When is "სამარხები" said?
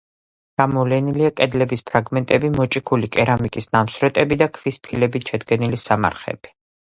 5.85-6.55